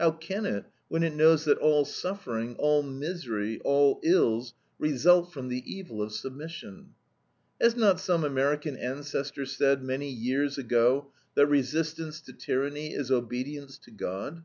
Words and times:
How 0.00 0.10
can 0.10 0.44
it, 0.44 0.64
when 0.88 1.04
it 1.04 1.14
knows 1.14 1.44
that 1.44 1.58
all 1.58 1.84
suffering, 1.84 2.56
all 2.58 2.82
misery, 2.82 3.60
all 3.64 4.00
ills, 4.02 4.52
result 4.76 5.32
from 5.32 5.46
the 5.50 5.62
evil 5.72 6.02
of 6.02 6.10
submission? 6.10 6.94
Has 7.60 7.76
not 7.76 8.00
some 8.00 8.24
American 8.24 8.76
ancestor 8.76 9.46
said, 9.46 9.84
many 9.84 10.10
years 10.10 10.58
ago, 10.58 11.12
that 11.36 11.46
resistance 11.46 12.20
to 12.22 12.32
tyranny 12.32 12.92
is 12.92 13.12
obedience 13.12 13.78
to 13.84 13.92
God? 13.92 14.42